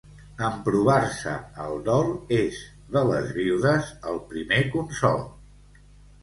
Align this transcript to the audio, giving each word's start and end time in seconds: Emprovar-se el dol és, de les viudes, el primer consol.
Emprovar-se 0.45 1.33
el 1.65 1.75
dol 1.89 2.09
és, 2.37 2.63
de 2.97 3.05
les 3.11 3.29
viudes, 3.37 3.93
el 4.13 4.19
primer 4.33 4.59
consol. 4.79 5.23